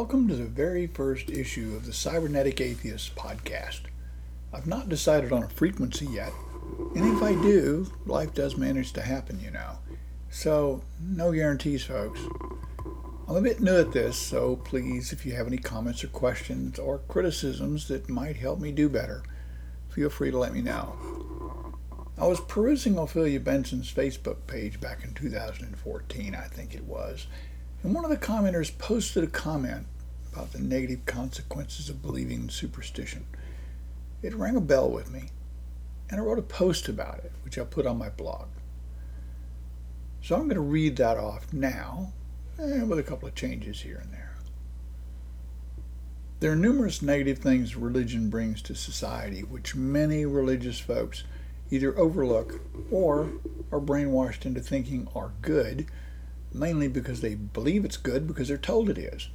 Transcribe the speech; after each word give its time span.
Welcome 0.00 0.28
to 0.28 0.34
the 0.34 0.46
very 0.46 0.86
first 0.86 1.28
issue 1.28 1.74
of 1.76 1.84
the 1.84 1.92
Cybernetic 1.92 2.58
Atheist 2.58 3.14
podcast. 3.16 3.80
I've 4.50 4.66
not 4.66 4.88
decided 4.88 5.30
on 5.30 5.42
a 5.42 5.48
frequency 5.50 6.06
yet, 6.06 6.32
and 6.96 7.14
if 7.14 7.22
I 7.22 7.34
do, 7.34 7.86
life 8.06 8.32
does 8.32 8.56
manage 8.56 8.94
to 8.94 9.02
happen, 9.02 9.38
you 9.44 9.50
know. 9.50 9.76
So, 10.30 10.82
no 10.98 11.30
guarantees, 11.32 11.84
folks. 11.84 12.18
I'm 13.28 13.36
a 13.36 13.42
bit 13.42 13.60
new 13.60 13.76
at 13.76 13.92
this, 13.92 14.16
so 14.16 14.56
please, 14.56 15.12
if 15.12 15.26
you 15.26 15.34
have 15.34 15.46
any 15.46 15.58
comments 15.58 16.02
or 16.02 16.08
questions 16.08 16.78
or 16.78 17.00
criticisms 17.06 17.86
that 17.88 18.08
might 18.08 18.36
help 18.36 18.58
me 18.58 18.72
do 18.72 18.88
better, 18.88 19.22
feel 19.90 20.08
free 20.08 20.30
to 20.30 20.38
let 20.38 20.54
me 20.54 20.62
know. 20.62 20.96
I 22.16 22.26
was 22.26 22.40
perusing 22.40 22.96
Ophelia 22.96 23.38
Benson's 23.38 23.92
Facebook 23.92 24.46
page 24.46 24.80
back 24.80 25.04
in 25.04 25.12
2014, 25.12 26.34
I 26.34 26.44
think 26.44 26.74
it 26.74 26.84
was, 26.84 27.26
and 27.82 27.94
one 27.94 28.04
of 28.04 28.10
the 28.10 28.16
commenters 28.16 28.76
posted 28.76 29.24
a 29.24 29.28
comment 29.28 29.86
about 30.32 30.52
the 30.52 30.60
negative 30.60 31.06
consequences 31.06 31.88
of 31.88 32.02
believing 32.02 32.42
in 32.42 32.48
superstition. 32.48 33.26
It 34.22 34.34
rang 34.34 34.56
a 34.56 34.60
bell 34.60 34.90
with 34.90 35.10
me, 35.10 35.30
and 36.08 36.20
I 36.20 36.24
wrote 36.24 36.38
a 36.38 36.42
post 36.42 36.88
about 36.88 37.18
it, 37.18 37.32
which 37.44 37.58
I 37.58 37.64
put 37.64 37.86
on 37.86 37.98
my 37.98 38.10
blog. 38.10 38.48
So 40.22 40.34
I'm 40.34 40.42
going 40.42 40.54
to 40.54 40.60
read 40.60 40.96
that 40.96 41.16
off 41.16 41.52
now, 41.52 42.12
eh, 42.58 42.82
with 42.82 42.98
a 42.98 43.02
couple 43.02 43.26
of 43.26 43.34
changes 43.34 43.80
here 43.80 43.96
and 43.96 44.12
there. 44.12 44.34
There 46.40 46.52
are 46.52 46.56
numerous 46.56 47.02
negative 47.02 47.38
things 47.38 47.76
religion 47.76 48.30
brings 48.30 48.62
to 48.62 48.74
society, 48.74 49.42
which 49.42 49.74
many 49.74 50.26
religious 50.26 50.78
folks 50.78 51.24
either 51.70 51.96
overlook 51.98 52.60
or 52.90 53.30
are 53.72 53.80
brainwashed 53.80 54.44
into 54.44 54.60
thinking 54.60 55.08
are 55.14 55.32
good 55.42 55.86
mainly 56.52 56.88
because 56.88 57.20
they 57.20 57.34
believe 57.34 57.84
it's 57.84 57.96
good 57.96 58.26
because 58.26 58.48
they're 58.48 58.58
told 58.58 58.88
it 58.88 58.98
is, 58.98 59.28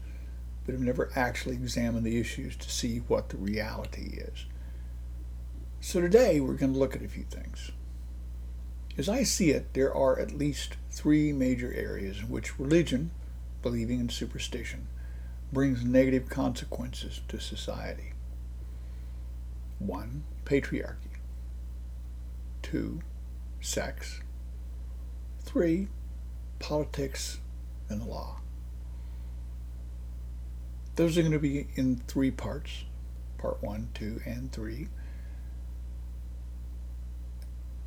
but 0.65 0.73
have 0.73 0.81
never 0.81 1.11
actually 1.15 1.55
examined 1.55 2.05
the 2.05 2.19
issues 2.19 2.55
to 2.57 2.69
see 2.69 2.99
what 3.07 3.29
the 3.29 3.37
reality 3.37 4.19
is. 4.19 4.45
So 5.79 6.01
today 6.01 6.39
we're 6.39 6.55
going 6.55 6.73
to 6.73 6.79
look 6.79 6.95
at 6.95 7.03
a 7.03 7.07
few 7.07 7.23
things. 7.23 7.71
As 8.97 9.09
I 9.09 9.23
see 9.23 9.51
it, 9.51 9.73
there 9.73 9.93
are 9.93 10.17
at 10.17 10.37
least 10.37 10.77
three 10.89 11.33
major 11.33 11.73
areas 11.73 12.19
in 12.19 12.29
which 12.29 12.57
religion, 12.59 13.11
believing 13.61 13.99
in 13.99 14.09
superstition, 14.09 14.87
brings 15.51 15.83
negative 15.83 16.29
consequences 16.29 17.21
to 17.27 17.39
society. 17.39 18.13
One, 19.79 20.23
patriarchy. 20.45 21.19
Two, 22.61 23.01
sex. 23.61 24.21
Three, 25.41 25.89
politics, 26.59 27.39
and 27.89 28.01
the 28.01 28.05
law. 28.05 28.39
Those 30.95 31.17
are 31.17 31.21
going 31.21 31.33
to 31.33 31.39
be 31.39 31.67
in 31.75 31.97
three 32.07 32.31
parts 32.31 32.85
part 33.37 33.61
one, 33.61 33.89
two, 33.93 34.21
and 34.25 34.51
three. 34.51 34.87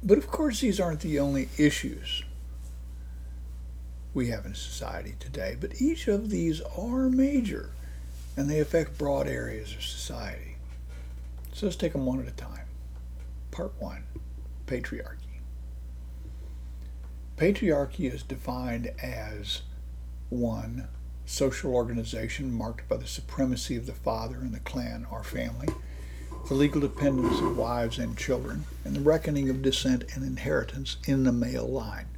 But 0.03 0.19
of 0.19 0.29
course, 0.29 0.61
these 0.61 0.79
aren't 0.79 1.01
the 1.01 1.19
only 1.19 1.49
issues 1.59 2.23
we 4.15 4.29
have 4.29 4.47
in 4.47 4.55
society 4.55 5.17
today, 5.19 5.57
but 5.61 5.81
each 5.81 6.07
of 6.07 6.31
these 6.31 6.61
are 6.61 7.09
major 7.09 7.71
and 8.37 8.49
they 8.49 8.61
affect 8.61 8.97
broad 8.99 9.27
areas 9.27 9.75
of 9.75 9.83
society. 9.83 10.57
So 11.53 11.67
let's 11.67 11.77
take 11.77 11.93
them 11.93 12.07
one 12.07 12.21
at 12.21 12.29
a 12.29 12.31
time. 12.31 12.67
Part 13.51 13.73
one 13.81 14.05
patriarchy. 14.67 15.18
Patriarchy 17.39 18.13
is 18.13 18.25
defined 18.25 18.91
as 19.01 19.63
one, 20.29 20.89
social 21.25 21.73
organization 21.73 22.53
marked 22.53 22.89
by 22.89 22.97
the 22.97 23.07
supremacy 23.07 23.77
of 23.77 23.87
the 23.87 23.93
father 23.93 24.39
and 24.39 24.53
the 24.53 24.59
clan 24.59 25.07
or 25.09 25.23
family, 25.23 25.69
the 26.49 26.55
legal 26.55 26.81
dependence 26.81 27.39
of 27.39 27.57
wives 27.57 27.97
and 27.97 28.19
children, 28.19 28.65
and 28.85 28.97
the 28.97 29.01
reckoning 29.01 29.49
of 29.49 29.63
descent 29.63 30.03
and 30.17 30.25
inheritance 30.25 30.97
in 31.07 31.23
the 31.23 31.31
male 31.31 31.69
line, 31.69 32.09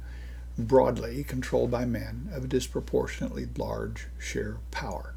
broadly 0.57 1.23
controlled 1.23 1.69
by 1.69 1.85
men 1.85 2.27
of 2.33 2.45
a 2.45 2.47
disproportionately 2.47 3.47
large 3.57 4.07
share 4.17 4.53
of 4.53 4.71
power. 4.71 5.13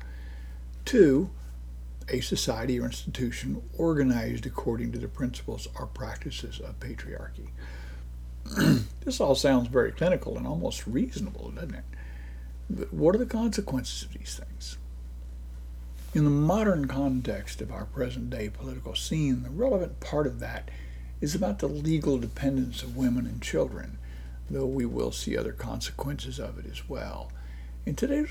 Two, 0.84 1.30
a 2.10 2.20
society 2.20 2.78
or 2.78 2.84
institution 2.84 3.62
organized 3.78 4.44
according 4.44 4.92
to 4.92 4.98
the 4.98 5.08
principles 5.08 5.66
or 5.74 5.86
practices 5.86 6.60
of 6.60 6.78
patriarchy. 6.78 7.48
this 9.04 9.20
all 9.20 9.34
sounds 9.34 9.68
very 9.68 9.92
clinical 9.92 10.36
and 10.36 10.46
almost 10.46 10.86
reasonable, 10.86 11.50
doesn't 11.50 11.74
it? 11.74 11.84
But 12.68 12.92
what 12.92 13.14
are 13.14 13.18
the 13.18 13.26
consequences 13.26 14.02
of 14.02 14.12
these 14.12 14.40
things? 14.42 14.78
In 16.14 16.24
the 16.24 16.30
modern 16.30 16.86
context 16.86 17.60
of 17.60 17.72
our 17.72 17.86
present 17.86 18.30
day 18.30 18.48
political 18.48 18.94
scene, 18.94 19.42
the 19.42 19.50
relevant 19.50 20.00
part 20.00 20.26
of 20.26 20.38
that 20.40 20.70
is 21.20 21.34
about 21.34 21.58
the 21.58 21.68
legal 21.68 22.18
dependence 22.18 22.82
of 22.82 22.96
women 22.96 23.26
and 23.26 23.42
children, 23.42 23.98
though 24.48 24.66
we 24.66 24.86
will 24.86 25.10
see 25.10 25.36
other 25.36 25.52
consequences 25.52 26.38
of 26.38 26.58
it 26.58 26.66
as 26.70 26.88
well. 26.88 27.32
In 27.86 27.96
today's, 27.96 28.28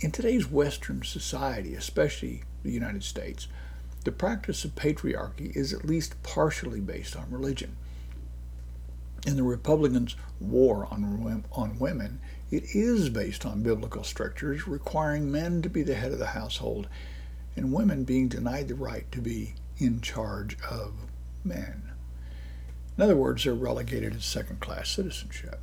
in 0.00 0.12
today's 0.12 0.50
Western 0.50 1.02
society, 1.02 1.74
especially 1.74 2.44
the 2.62 2.70
United 2.70 3.02
States, 3.02 3.48
the 4.04 4.12
practice 4.12 4.64
of 4.64 4.74
patriarchy 4.74 5.54
is 5.56 5.72
at 5.72 5.84
least 5.84 6.22
partially 6.22 6.80
based 6.80 7.16
on 7.16 7.30
religion 7.30 7.76
in 9.26 9.36
the 9.36 9.42
Republicans' 9.42 10.16
war 10.40 10.88
on, 10.90 11.44
on 11.52 11.78
women, 11.78 12.20
it 12.50 12.64
is 12.74 13.08
based 13.08 13.46
on 13.46 13.62
biblical 13.62 14.02
strictures 14.02 14.66
requiring 14.66 15.30
men 15.30 15.62
to 15.62 15.68
be 15.68 15.82
the 15.82 15.94
head 15.94 16.12
of 16.12 16.18
the 16.18 16.26
household 16.28 16.88
and 17.56 17.72
women 17.72 18.04
being 18.04 18.28
denied 18.28 18.68
the 18.68 18.74
right 18.74 19.10
to 19.12 19.20
be 19.20 19.54
in 19.78 20.00
charge 20.00 20.56
of 20.70 20.92
men. 21.44 21.90
In 22.96 23.04
other 23.04 23.16
words, 23.16 23.44
they're 23.44 23.54
relegated 23.54 24.12
to 24.12 24.20
second 24.20 24.60
class 24.60 24.90
citizenship. 24.90 25.60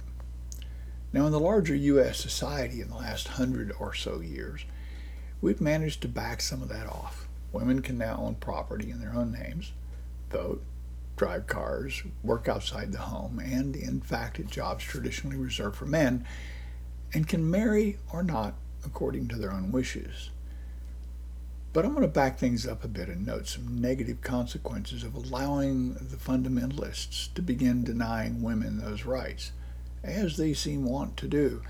Now, 1.13 1.25
in 1.25 1.31
the 1.31 1.39
larger 1.39 1.75
U.S. 1.75 2.19
society 2.19 2.81
in 2.81 2.89
the 2.89 2.95
last 2.95 3.29
hundred 3.29 3.74
or 3.79 3.94
so 3.94 4.19
years, 4.19 4.66
we've 5.41 5.62
managed 5.62 6.01
to 6.01 6.07
back 6.07 6.41
some 6.41 6.62
of 6.62 6.69
that 6.69 6.88
off. 6.88 7.28
Women 7.51 7.81
can 7.81 7.97
now 7.97 8.18
own 8.18 8.35
property 8.35 8.91
in 8.91 9.00
their 9.00 9.13
own 9.13 9.31
names, 9.31 9.72
vote, 10.29 10.63
drive 11.18 11.48
cars, 11.48 12.04
work 12.24 12.48
outside 12.48 12.92
the 12.92 13.00
home, 13.00 13.40
and 13.40 13.76
in 13.76 14.00
fact 14.00 14.40
at 14.40 14.48
jobs 14.48 14.84
traditionally 14.84 15.36
reserved 15.36 15.76
for 15.76 15.86
men, 15.86 16.26
and 17.14 17.28
can 17.28 17.50
marry 17.50 17.98
or 18.14 18.24
not 18.24 18.54
according 18.86 19.28
to 19.28 19.36
their 19.36 19.52
own 19.52 19.72
wishes. 19.72 20.30
But 21.74 21.86
I'm 21.86 21.92
going 21.92 22.04
to 22.04 22.08
back 22.08 22.38
things 22.38 22.66
up 22.66 22.84
a 22.84 22.88
bit 22.88 23.10
and 23.10 23.26
note 23.26 23.48
some 23.48 23.82
negative 23.82 24.22
consequences 24.22 25.04
of 25.04 25.16
allowing 25.16 25.94
the 25.96 26.18
fundamentalists 26.18 27.34
to 27.34 27.42
begin 27.42 27.84
denying 27.84 28.42
women 28.42 28.80
those 28.80 29.06
rights, 29.06 29.52
as 30.04 30.38
they 30.38 30.54
seem 30.54 30.86
wont 30.86 31.18
to 31.18 31.28
do, 31.28 31.62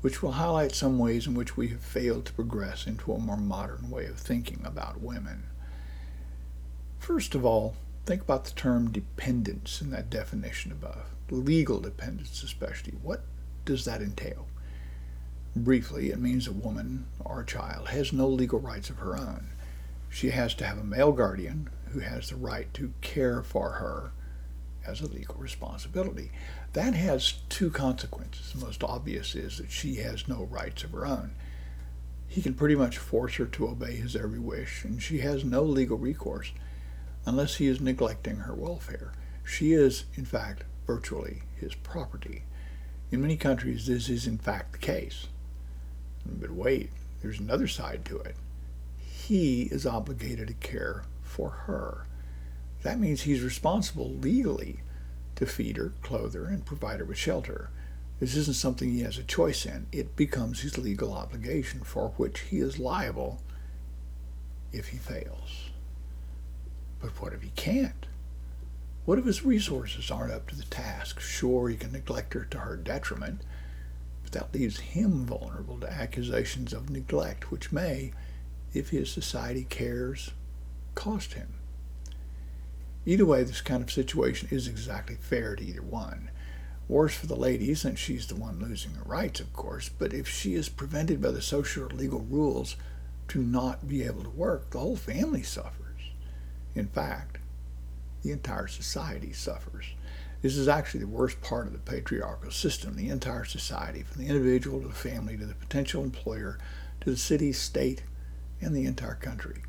which 0.00 0.22
will 0.22 0.32
highlight 0.32 0.74
some 0.74 0.98
ways 0.98 1.26
in 1.26 1.34
which 1.34 1.56
we 1.56 1.68
have 1.68 1.80
failed 1.80 2.24
to 2.26 2.32
progress 2.32 2.86
into 2.86 3.12
a 3.12 3.18
more 3.18 3.36
modern 3.36 3.90
way 3.90 4.06
of 4.06 4.18
thinking 4.18 4.60
about 4.64 5.00
women. 5.00 5.44
First 6.98 7.34
of 7.34 7.44
all, 7.44 7.76
Think 8.08 8.22
about 8.22 8.46
the 8.46 8.52
term 8.52 8.90
dependence 8.90 9.82
in 9.82 9.90
that 9.90 10.08
definition 10.08 10.72
above. 10.72 11.10
Uh, 11.30 11.34
legal 11.36 11.78
dependence, 11.78 12.42
especially. 12.42 12.94
What 13.02 13.20
does 13.66 13.84
that 13.84 14.00
entail? 14.00 14.46
Briefly, 15.54 16.08
it 16.08 16.18
means 16.18 16.46
a 16.46 16.52
woman 16.52 17.04
or 17.20 17.42
a 17.42 17.44
child 17.44 17.88
has 17.88 18.10
no 18.10 18.26
legal 18.26 18.60
rights 18.60 18.88
of 18.88 18.96
her 18.96 19.14
own. 19.14 19.48
She 20.08 20.30
has 20.30 20.54
to 20.54 20.64
have 20.64 20.78
a 20.78 20.84
male 20.84 21.12
guardian 21.12 21.68
who 21.90 22.00
has 22.00 22.30
the 22.30 22.36
right 22.36 22.72
to 22.72 22.94
care 23.02 23.42
for 23.42 23.72
her 23.72 24.12
as 24.86 25.02
a 25.02 25.06
legal 25.06 25.34
responsibility. 25.34 26.30
That 26.72 26.94
has 26.94 27.34
two 27.50 27.68
consequences. 27.68 28.54
The 28.54 28.64
most 28.64 28.82
obvious 28.82 29.34
is 29.34 29.58
that 29.58 29.70
she 29.70 29.96
has 29.96 30.26
no 30.26 30.44
rights 30.44 30.82
of 30.82 30.92
her 30.92 31.04
own. 31.04 31.32
He 32.26 32.40
can 32.40 32.54
pretty 32.54 32.74
much 32.74 32.96
force 32.96 33.34
her 33.34 33.44
to 33.44 33.68
obey 33.68 33.96
his 33.96 34.16
every 34.16 34.38
wish, 34.38 34.82
and 34.84 35.02
she 35.02 35.18
has 35.18 35.44
no 35.44 35.62
legal 35.62 35.98
recourse 35.98 36.52
unless 37.26 37.56
he 37.56 37.66
is 37.66 37.80
neglecting 37.80 38.36
her 38.36 38.54
welfare. 38.54 39.12
She 39.44 39.72
is, 39.72 40.04
in 40.14 40.24
fact, 40.24 40.64
virtually 40.86 41.42
his 41.56 41.74
property. 41.74 42.42
In 43.10 43.22
many 43.22 43.36
countries, 43.36 43.86
this 43.86 44.08
is 44.08 44.26
in 44.26 44.38
fact 44.38 44.72
the 44.72 44.78
case. 44.78 45.28
But 46.26 46.50
wait, 46.50 46.90
there's 47.22 47.40
another 47.40 47.68
side 47.68 48.04
to 48.06 48.18
it. 48.18 48.36
He 48.98 49.62
is 49.64 49.86
obligated 49.86 50.48
to 50.48 50.54
care 50.54 51.04
for 51.22 51.50
her. 51.50 52.06
That 52.82 53.00
means 53.00 53.22
he's 53.22 53.42
responsible 53.42 54.10
legally 54.10 54.80
to 55.36 55.46
feed 55.46 55.76
her, 55.76 55.92
clothe 56.02 56.34
her, 56.34 56.46
and 56.46 56.64
provide 56.64 57.00
her 57.00 57.04
with 57.04 57.18
shelter. 57.18 57.70
This 58.20 58.34
isn't 58.34 58.54
something 58.54 58.90
he 58.90 59.02
has 59.02 59.18
a 59.18 59.22
choice 59.22 59.64
in. 59.64 59.86
It 59.92 60.16
becomes 60.16 60.60
his 60.60 60.78
legal 60.78 61.12
obligation 61.12 61.80
for 61.80 62.08
which 62.16 62.40
he 62.40 62.58
is 62.58 62.78
liable 62.78 63.40
if 64.72 64.88
he 64.88 64.98
fails. 64.98 65.67
But 67.00 67.10
what 67.20 67.32
if 67.32 67.42
he 67.42 67.50
can't? 67.50 68.06
What 69.04 69.18
if 69.18 69.24
his 69.24 69.44
resources 69.44 70.10
aren't 70.10 70.32
up 70.32 70.48
to 70.48 70.56
the 70.56 70.64
task? 70.64 71.20
Sure, 71.20 71.68
he 71.68 71.76
can 71.76 71.92
neglect 71.92 72.34
her 72.34 72.44
to 72.44 72.58
her 72.58 72.76
detriment, 72.76 73.40
but 74.22 74.32
that 74.32 74.52
leaves 74.52 74.80
him 74.80 75.24
vulnerable 75.24 75.80
to 75.80 75.90
accusations 75.90 76.72
of 76.72 76.90
neglect, 76.90 77.50
which 77.50 77.72
may, 77.72 78.12
if 78.74 78.90
his 78.90 79.10
society 79.10 79.64
cares, 79.68 80.32
cost 80.94 81.34
him. 81.34 81.54
Either 83.06 83.24
way, 83.24 83.42
this 83.42 83.62
kind 83.62 83.82
of 83.82 83.90
situation 83.90 84.48
is 84.50 84.68
exactly 84.68 85.14
fair 85.14 85.56
to 85.56 85.64
either 85.64 85.80
one. 85.80 86.30
Worse 86.88 87.14
for 87.14 87.26
the 87.26 87.36
lady, 87.36 87.74
since 87.74 87.98
she's 87.98 88.26
the 88.26 88.34
one 88.34 88.58
losing 88.58 88.92
her 88.92 89.04
rights, 89.04 89.40
of 89.40 89.52
course, 89.54 89.88
but 89.88 90.12
if 90.12 90.28
she 90.28 90.54
is 90.54 90.68
prevented 90.68 91.22
by 91.22 91.30
the 91.30 91.40
social 91.40 91.84
or 91.84 91.88
legal 91.88 92.20
rules 92.20 92.76
to 93.28 93.42
not 93.42 93.88
be 93.88 94.02
able 94.02 94.24
to 94.24 94.30
work, 94.30 94.70
the 94.70 94.78
whole 94.78 94.96
family 94.96 95.42
suffers. 95.42 95.87
In 96.78 96.86
fact, 96.86 97.38
the 98.22 98.30
entire 98.30 98.68
society 98.68 99.32
suffers. 99.32 99.86
This 100.42 100.56
is 100.56 100.68
actually 100.68 101.00
the 101.00 101.08
worst 101.08 101.40
part 101.40 101.66
of 101.66 101.72
the 101.72 101.80
patriarchal 101.80 102.52
system. 102.52 102.94
The 102.94 103.08
entire 103.08 103.44
society, 103.44 104.04
from 104.04 104.22
the 104.22 104.28
individual 104.28 104.80
to 104.80 104.86
the 104.86 104.94
family 104.94 105.36
to 105.36 105.44
the 105.44 105.54
potential 105.54 106.04
employer 106.04 106.56
to 107.00 107.10
the 107.10 107.16
city, 107.16 107.52
state, 107.52 108.04
and 108.60 108.76
the 108.76 108.86
entire 108.86 109.16
country. 109.16 109.62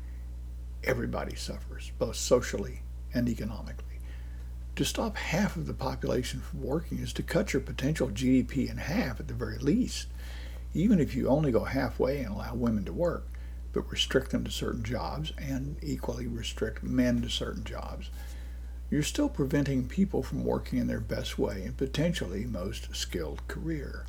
Everybody 0.84 1.34
suffers, 1.34 1.90
both 1.98 2.14
socially 2.14 2.82
and 3.12 3.28
economically. 3.28 3.98
To 4.76 4.84
stop 4.84 5.16
half 5.16 5.56
of 5.56 5.66
the 5.66 5.74
population 5.74 6.40
from 6.40 6.62
working 6.62 6.98
is 6.98 7.12
to 7.14 7.24
cut 7.24 7.52
your 7.52 7.62
potential 7.62 8.08
GDP 8.08 8.70
in 8.70 8.76
half 8.76 9.18
at 9.18 9.26
the 9.26 9.34
very 9.34 9.58
least, 9.58 10.06
even 10.74 11.00
if 11.00 11.16
you 11.16 11.28
only 11.28 11.50
go 11.50 11.64
halfway 11.64 12.20
and 12.20 12.32
allow 12.32 12.54
women 12.54 12.84
to 12.84 12.92
work, 12.92 13.29
but 13.72 13.90
restrict 13.90 14.30
them 14.30 14.44
to 14.44 14.50
certain 14.50 14.82
jobs 14.82 15.32
and 15.38 15.76
equally 15.82 16.26
restrict 16.26 16.82
men 16.82 17.22
to 17.22 17.28
certain 17.28 17.64
jobs. 17.64 18.10
You're 18.90 19.02
still 19.02 19.28
preventing 19.28 19.86
people 19.86 20.22
from 20.22 20.44
working 20.44 20.78
in 20.78 20.86
their 20.86 21.00
best 21.00 21.38
way 21.38 21.62
and 21.62 21.76
potentially 21.76 22.44
most 22.44 22.94
skilled 22.94 23.46
career. 23.46 24.04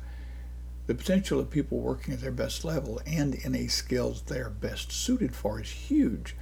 The 0.86 0.94
potential 0.94 1.38
of 1.38 1.50
people 1.50 1.78
working 1.78 2.12
at 2.12 2.20
their 2.20 2.32
best 2.32 2.64
level 2.64 3.00
and 3.06 3.34
in 3.34 3.54
a 3.54 3.68
skills 3.68 4.22
they 4.22 4.40
are 4.40 4.50
best 4.50 4.90
suited 4.90 5.34
for 5.34 5.60
is 5.60 5.70
huge 5.70 6.34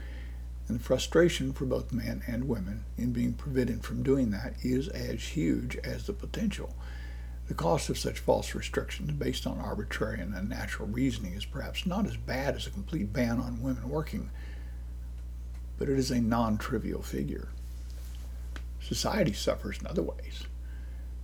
and 0.70 0.78
the 0.78 0.84
frustration 0.84 1.52
for 1.52 1.64
both 1.64 1.93
men 1.93 2.23
and 2.28 2.49
women 2.49 2.84
in 2.96 3.12
being 3.12 3.32
prevented 3.32 3.84
from 3.84 4.05
doing 4.05 4.31
that 4.31 4.55
is 4.62 4.87
as 4.88 5.20
huge 5.20 5.76
as 5.78 6.06
the 6.06 6.12
potential. 6.12 6.76
The 7.50 7.56
cost 7.56 7.91
of 7.91 7.99
such 7.99 8.20
false 8.20 8.55
restrictions 8.55 9.11
based 9.11 9.44
on 9.44 9.58
arbitrary 9.58 10.20
and 10.20 10.37
unnatural 10.37 10.88
reasoning 10.88 11.32
is 11.32 11.44
perhaps 11.44 11.85
not 11.85 12.06
as 12.06 12.17
bad 12.17 12.55
as 12.55 12.69
a 12.69 12.70
complete 12.70 13.12
ban 13.12 13.41
on 13.41 13.61
women 13.61 13.88
working, 13.88 14.31
but 15.76 15.88
it 15.88 15.99
is 15.99 16.12
a 16.12 16.20
non 16.20 16.58
trivial 16.58 17.02
figure. 17.02 17.49
Society 18.81 19.32
suffers 19.32 19.81
in 19.81 19.88
other 19.88 20.00
ways. 20.00 20.44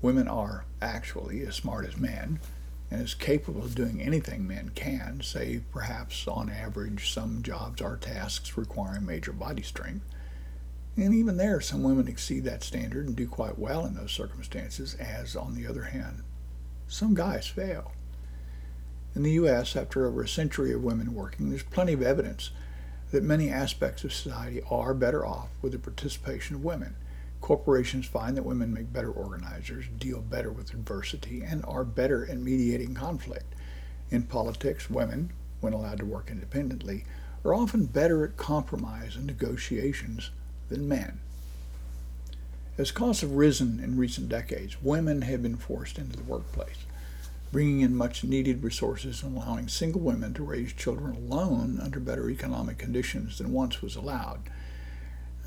Women 0.02 0.26
are 0.26 0.64
actually 0.82 1.42
as 1.42 1.54
smart 1.54 1.86
as 1.86 1.96
men 1.96 2.40
and 2.90 3.00
is 3.00 3.14
capable 3.14 3.62
of 3.62 3.76
doing 3.76 4.02
anything 4.02 4.48
men 4.48 4.72
can, 4.74 5.20
save 5.22 5.62
perhaps 5.70 6.26
on 6.26 6.50
average 6.50 7.08
some 7.12 7.40
jobs 7.44 7.80
or 7.80 7.98
tasks 7.98 8.58
requiring 8.58 9.06
major 9.06 9.32
body 9.32 9.62
strength. 9.62 10.04
And 10.96 11.14
even 11.14 11.36
there, 11.36 11.60
some 11.60 11.82
women 11.82 12.08
exceed 12.08 12.44
that 12.44 12.62
standard 12.62 13.06
and 13.06 13.14
do 13.14 13.28
quite 13.28 13.58
well 13.58 13.84
in 13.84 13.94
those 13.94 14.12
circumstances, 14.12 14.94
as, 14.94 15.36
on 15.36 15.54
the 15.54 15.66
other 15.66 15.84
hand, 15.84 16.22
some 16.88 17.14
guys 17.14 17.46
fail. 17.46 17.92
In 19.14 19.22
the 19.22 19.32
U.S., 19.32 19.76
after 19.76 20.06
over 20.06 20.22
a 20.22 20.28
century 20.28 20.72
of 20.72 20.82
women 20.82 21.14
working, 21.14 21.50
there's 21.50 21.62
plenty 21.62 21.92
of 21.92 22.02
evidence 22.02 22.50
that 23.10 23.22
many 23.22 23.50
aspects 23.50 24.04
of 24.04 24.12
society 24.12 24.62
are 24.70 24.94
better 24.94 25.24
off 25.24 25.50
with 25.60 25.72
the 25.72 25.78
participation 25.78 26.56
of 26.56 26.64
women. 26.64 26.96
Corporations 27.42 28.06
find 28.06 28.36
that 28.36 28.42
women 28.42 28.72
make 28.72 28.92
better 28.92 29.10
organizers, 29.10 29.86
deal 29.98 30.20
better 30.20 30.50
with 30.50 30.72
adversity, 30.72 31.42
and 31.42 31.64
are 31.66 31.84
better 31.84 32.26
at 32.30 32.38
mediating 32.38 32.94
conflict. 32.94 33.54
In 34.10 34.22
politics, 34.22 34.88
women, 34.88 35.30
when 35.60 35.74
allowed 35.74 35.98
to 35.98 36.06
work 36.06 36.30
independently, 36.30 37.04
are 37.44 37.54
often 37.54 37.84
better 37.86 38.24
at 38.24 38.36
compromise 38.36 39.14
and 39.14 39.26
negotiations 39.26 40.30
than 40.68 40.88
men. 40.88 41.20
As 42.78 42.90
costs 42.90 43.22
have 43.22 43.32
risen 43.32 43.80
in 43.80 43.96
recent 43.96 44.28
decades, 44.28 44.82
women 44.82 45.22
have 45.22 45.42
been 45.42 45.56
forced 45.56 45.98
into 45.98 46.16
the 46.16 46.24
workplace, 46.24 46.84
bringing 47.50 47.80
in 47.80 47.96
much 47.96 48.22
needed 48.22 48.62
resources 48.62 49.22
and 49.22 49.36
allowing 49.36 49.68
single 49.68 50.02
women 50.02 50.34
to 50.34 50.42
raise 50.42 50.72
children 50.74 51.16
alone 51.16 51.80
under 51.82 51.98
better 51.98 52.28
economic 52.28 52.76
conditions 52.76 53.38
than 53.38 53.52
once 53.52 53.80
was 53.80 53.96
allowed. 53.96 54.40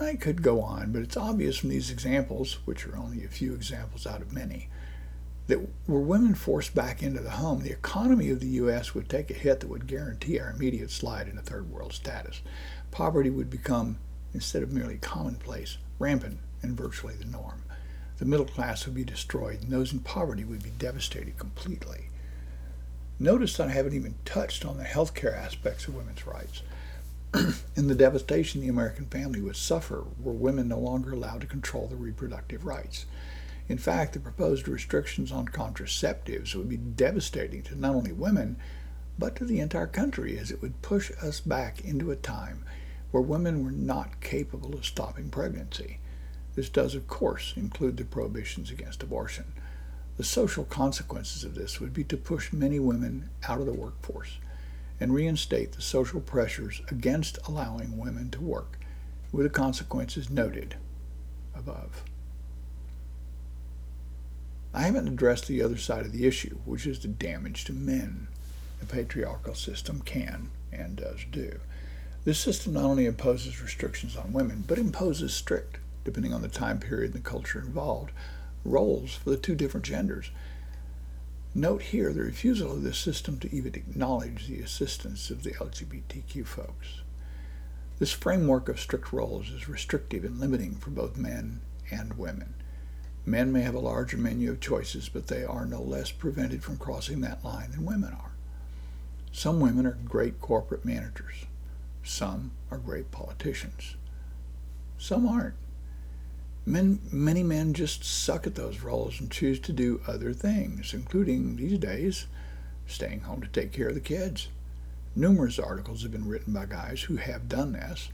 I 0.01 0.15
could 0.15 0.41
go 0.41 0.61
on, 0.61 0.91
but 0.91 1.01
it's 1.01 1.17
obvious 1.17 1.57
from 1.57 1.69
these 1.69 1.91
examples, 1.91 2.59
which 2.65 2.87
are 2.87 2.97
only 2.97 3.23
a 3.23 3.27
few 3.27 3.53
examples 3.53 4.07
out 4.07 4.21
of 4.21 4.33
many, 4.33 4.69
that 5.47 5.59
were 5.87 5.99
women 5.99 6.35
forced 6.35 6.73
back 6.73 7.03
into 7.03 7.21
the 7.21 7.31
home, 7.31 7.63
the 7.63 7.71
economy 7.71 8.29
of 8.29 8.39
the 8.39 8.47
U.S. 8.47 8.93
would 8.95 9.09
take 9.09 9.29
a 9.29 9.33
hit 9.33 9.59
that 9.59 9.67
would 9.67 9.87
guarantee 9.87 10.39
our 10.39 10.51
immediate 10.51 10.91
slide 10.91 11.27
into 11.27 11.41
third 11.41 11.69
world 11.71 11.91
status. 11.91 12.41
Poverty 12.91 13.29
would 13.29 13.49
become, 13.49 13.97
instead 14.33 14.63
of 14.63 14.71
merely 14.71 14.97
commonplace, 14.97 15.77
rampant 15.97 16.39
and 16.61 16.77
virtually 16.77 17.15
the 17.15 17.25
norm. 17.25 17.63
The 18.17 18.25
middle 18.25 18.45
class 18.45 18.85
would 18.85 18.95
be 18.95 19.05
destroyed, 19.05 19.63
and 19.63 19.71
those 19.71 19.93
in 19.93 19.99
poverty 19.99 20.43
would 20.43 20.61
be 20.61 20.71
devastated 20.71 21.37
completely. 21.37 22.09
Notice 23.17 23.57
that 23.57 23.69
I 23.69 23.71
haven't 23.71 23.93
even 23.93 24.15
touched 24.25 24.65
on 24.65 24.77
the 24.77 24.83
health 24.83 25.13
care 25.13 25.35
aspects 25.35 25.87
of 25.87 25.95
women's 25.95 26.25
rights. 26.27 26.61
in 27.75 27.87
the 27.87 27.95
devastation 27.95 28.61
the 28.61 28.67
American 28.67 29.05
family 29.05 29.39
would 29.39 29.55
suffer 29.55 30.03
were 30.21 30.33
women 30.33 30.67
no 30.67 30.79
longer 30.79 31.13
allowed 31.13 31.41
to 31.41 31.47
control 31.47 31.87
their 31.87 31.97
reproductive 31.97 32.65
rights. 32.65 33.05
In 33.67 33.77
fact, 33.77 34.13
the 34.13 34.19
proposed 34.19 34.67
restrictions 34.67 35.31
on 35.31 35.45
contraceptives 35.45 36.55
would 36.55 36.67
be 36.67 36.77
devastating 36.77 37.61
to 37.63 37.79
not 37.79 37.93
only 37.93 38.11
women, 38.11 38.57
but 39.19 39.35
to 39.35 39.45
the 39.45 39.59
entire 39.59 39.87
country, 39.87 40.39
as 40.39 40.49
it 40.49 40.61
would 40.61 40.81
push 40.81 41.11
us 41.21 41.39
back 41.39 41.81
into 41.81 42.09
a 42.09 42.15
time 42.15 42.63
where 43.11 43.21
women 43.21 43.63
were 43.63 43.71
not 43.71 44.21
capable 44.21 44.73
of 44.73 44.85
stopping 44.85 45.29
pregnancy. 45.29 45.99
This 46.55 46.69
does, 46.69 46.95
of 46.95 47.07
course, 47.07 47.53
include 47.55 47.97
the 47.97 48.05
prohibitions 48.05 48.71
against 48.71 49.03
abortion. 49.03 49.45
The 50.17 50.23
social 50.23 50.65
consequences 50.65 51.43
of 51.43 51.55
this 51.55 51.79
would 51.79 51.93
be 51.93 52.03
to 52.05 52.17
push 52.17 52.51
many 52.51 52.79
women 52.79 53.29
out 53.47 53.59
of 53.59 53.65
the 53.65 53.73
workforce 53.73 54.37
and 54.99 55.13
reinstate 55.13 55.71
the 55.71 55.81
social 55.81 56.19
pressures 56.19 56.81
against 56.89 57.39
allowing 57.47 57.97
women 57.97 58.29
to 58.31 58.41
work, 58.41 58.77
with 59.31 59.45
the 59.45 59.49
consequences 59.49 60.29
noted 60.29 60.75
above. 61.55 62.03
I 64.73 64.81
haven't 64.81 65.07
addressed 65.07 65.47
the 65.47 65.63
other 65.63 65.77
side 65.77 66.05
of 66.05 66.11
the 66.11 66.27
issue, 66.27 66.57
which 66.65 66.85
is 66.85 66.99
the 66.99 67.07
damage 67.07 67.63
to 67.65 67.73
men 67.73 68.27
the 68.79 68.85
patriarchal 68.85 69.55
system 69.55 70.01
can 70.01 70.49
and 70.71 70.95
does 70.95 71.25
do. 71.31 71.59
This 72.29 72.39
system 72.39 72.73
not 72.73 72.83
only 72.83 73.07
imposes 73.07 73.59
restrictions 73.59 74.15
on 74.15 74.33
women, 74.33 74.63
but 74.67 74.77
imposes 74.77 75.33
strict, 75.33 75.79
depending 76.03 76.31
on 76.31 76.43
the 76.43 76.47
time 76.47 76.77
period 76.77 77.15
and 77.15 77.23
the 77.25 77.27
culture 77.27 77.57
involved, 77.59 78.11
roles 78.63 79.15
for 79.15 79.31
the 79.31 79.35
two 79.35 79.55
different 79.55 79.83
genders 79.83 80.29
Note 81.55 81.81
here 81.81 82.13
the 82.13 82.21
refusal 82.21 82.71
of 82.71 82.83
this 82.83 82.99
system 82.99 83.39
to 83.39 83.51
even 83.51 83.73
acknowledge 83.73 84.45
the 84.45 84.61
assistance 84.61 85.31
of 85.31 85.41
the 85.41 85.53
LGBTQ 85.53 86.45
folks. 86.45 87.01
This 87.97 88.11
framework 88.11 88.69
of 88.69 88.79
strict 88.79 89.11
roles 89.11 89.49
is 89.49 89.67
restrictive 89.67 90.23
and 90.23 90.39
limiting 90.39 90.75
for 90.75 90.91
both 90.91 91.17
men 91.17 91.61
and 91.89 92.15
women. 92.15 92.53
Men 93.25 93.51
may 93.51 93.61
have 93.61 93.73
a 93.73 93.79
larger 93.79 94.17
menu 94.17 94.51
of 94.51 94.59
choices, 94.61 95.09
but 95.09 95.25
they 95.25 95.43
are 95.43 95.65
no 95.65 95.81
less 95.81 96.11
prevented 96.11 96.63
from 96.63 96.77
crossing 96.77 97.21
that 97.21 97.43
line 97.43 97.71
than 97.71 97.87
women 97.87 98.13
are. 98.13 98.33
Some 99.31 99.59
women 99.59 99.87
are 99.87 99.97
great 100.05 100.39
corporate 100.39 100.85
managers. 100.85 101.47
Some 102.03 102.51
are 102.71 102.77
great 102.77 103.11
politicians. 103.11 103.95
Some 104.97 105.27
aren't. 105.27 105.55
Men, 106.65 106.99
many 107.11 107.41
men 107.41 107.73
just 107.73 108.03
suck 108.03 108.45
at 108.45 108.55
those 108.55 108.81
roles 108.81 109.19
and 109.19 109.31
choose 109.31 109.59
to 109.61 109.73
do 109.73 110.01
other 110.07 110.33
things, 110.33 110.93
including 110.93 111.55
these 111.55 111.79
days 111.79 112.27
staying 112.85 113.21
home 113.21 113.41
to 113.41 113.47
take 113.47 113.71
care 113.71 113.89
of 113.89 113.95
the 113.95 114.01
kids. 114.01 114.49
Numerous 115.15 115.57
articles 115.57 116.03
have 116.03 116.11
been 116.11 116.27
written 116.27 116.53
by 116.53 116.65
guys 116.65 117.03
who 117.03 117.15
have 117.17 117.49
done 117.49 117.73
this, 117.73 118.09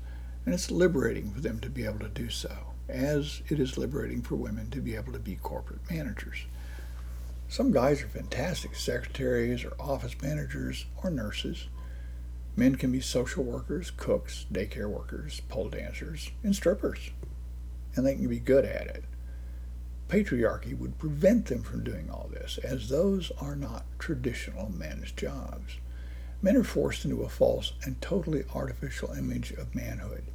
and 0.45 0.53
it's 0.53 0.71
liberating 0.71 1.31
for 1.31 1.41
them 1.41 1.59
to 1.59 1.69
be 1.69 1.85
able 1.85 1.99
to 1.99 2.09
do 2.09 2.29
so, 2.29 2.73
as 2.87 3.41
it 3.49 3.59
is 3.59 3.77
liberating 3.77 4.21
for 4.21 4.35
women 4.35 4.69
to 4.69 4.79
be 4.79 4.95
able 4.95 5.11
to 5.13 5.19
be 5.19 5.35
corporate 5.35 5.89
managers. 5.89 6.45
Some 7.47 7.71
guys 7.71 8.01
are 8.01 8.07
fantastic 8.07 8.75
secretaries 8.75 9.63
or 9.63 9.73
office 9.79 10.15
managers 10.21 10.85
or 11.03 11.09
nurses. 11.09 11.67
Men 12.55 12.75
can 12.75 12.91
be 12.91 13.01
social 13.01 13.43
workers, 13.43 13.91
cooks, 13.91 14.45
daycare 14.51 14.89
workers, 14.89 15.41
pole 15.50 15.69
dancers, 15.69 16.31
and 16.43 16.55
strippers 16.55 17.12
and 17.95 18.05
they 18.05 18.15
can 18.15 18.27
be 18.27 18.39
good 18.39 18.65
at 18.65 18.88
it. 18.88 19.03
Patriarchy 20.07 20.77
would 20.77 21.00
prevent 21.00 21.47
them 21.47 21.63
from 21.63 21.83
doing 21.83 22.09
all 22.09 22.29
this, 22.31 22.59
as 22.59 22.89
those 22.89 23.31
are 23.41 23.55
not 23.55 23.85
traditional 23.97 24.71
men's 24.71 25.12
jobs. 25.12 25.77
Men 26.41 26.57
are 26.57 26.63
forced 26.63 27.05
into 27.05 27.24
a 27.24 27.29
false 27.29 27.74
and 27.83 28.00
totally 28.01 28.43
artificial 28.53 29.12
image 29.13 29.51
of 29.51 29.74
manhood 29.74 30.25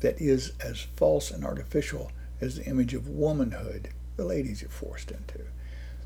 that 0.00 0.20
is 0.20 0.52
as 0.60 0.86
false 0.96 1.30
and 1.30 1.44
artificial 1.44 2.10
as 2.40 2.56
the 2.56 2.64
image 2.64 2.94
of 2.94 3.08
womanhood 3.08 3.90
the 4.16 4.24
ladies 4.24 4.62
are 4.62 4.68
forced 4.68 5.10
into. 5.10 5.40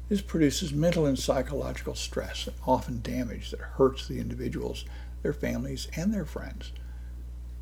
This 0.08 0.20
produces 0.20 0.72
mental 0.72 1.06
and 1.06 1.18
psychological 1.18 1.94
stress 1.94 2.46
and 2.46 2.56
often 2.66 3.02
damage 3.02 3.50
that 3.50 3.60
hurts 3.60 4.06
the 4.06 4.20
individuals 4.20 4.84
their 5.22 5.32
families, 5.32 5.88
and 5.96 6.12
their 6.12 6.24
friends, 6.24 6.72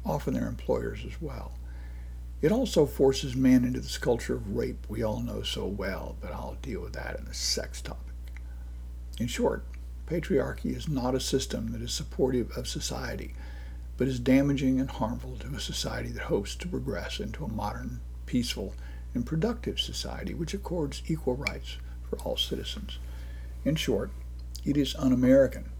often 0.04 0.34
their 0.34 0.48
employers 0.48 1.04
as 1.06 1.20
well. 1.20 1.52
It 2.42 2.52
also 2.52 2.84
forces 2.84 3.34
men 3.34 3.64
into 3.64 3.80
this 3.80 3.96
culture 3.96 4.34
of 4.34 4.54
rape 4.54 4.86
we 4.88 5.02
all 5.02 5.20
know 5.20 5.42
so 5.42 5.66
well, 5.66 6.16
but 6.20 6.32
I'll 6.32 6.58
deal 6.60 6.82
with 6.82 6.92
that 6.92 7.18
in 7.18 7.24
the 7.24 7.32
sex 7.32 7.80
topic. 7.80 8.14
In 9.18 9.28
short, 9.28 9.64
patriarchy 10.06 10.76
is 10.76 10.88
not 10.88 11.14
a 11.14 11.20
system 11.20 11.72
that 11.72 11.80
is 11.80 11.92
supportive 11.92 12.50
of 12.56 12.68
society, 12.68 13.34
but 13.96 14.08
is 14.08 14.18
damaging 14.18 14.80
and 14.80 14.90
harmful 14.90 15.36
to 15.36 15.54
a 15.54 15.60
society 15.60 16.10
that 16.10 16.24
hopes 16.24 16.54
to 16.56 16.68
progress 16.68 17.20
into 17.20 17.44
a 17.44 17.48
modern, 17.48 18.00
peaceful, 18.26 18.74
and 19.14 19.24
productive 19.24 19.80
society 19.80 20.34
which 20.34 20.52
accords 20.52 21.02
equal 21.06 21.36
rights 21.36 21.78
for 22.10 22.18
all 22.18 22.36
citizens. 22.36 22.98
In 23.64 23.76
short, 23.76 24.10
it 24.64 24.76
is 24.76 24.94
un 24.96 25.12
American 25.12 25.70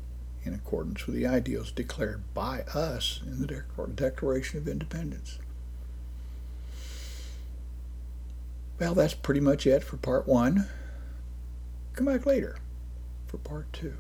in 0.45 0.55
accordance 0.55 1.07
with 1.07 1.17
the 1.17 1.27
ideals 1.27 1.73
declared 1.73 2.23
by 2.35 2.63
us 2.75 3.21
in 3.27 3.41
the 3.41 3.65
Declaration 3.95 4.59
of 4.59 4.69
Independence. 4.69 5.39
Well, 8.79 8.95
that's 8.95 9.15
pretty 9.15 9.41
much 9.41 9.67
it 9.67 9.83
for 9.85 9.97
part 9.97 10.27
one. 10.27 10.69
Come 11.95 12.07
back 12.07 12.27
later 12.27 12.57
for 13.27 13.39
part 13.39 13.73
two. 13.73 13.95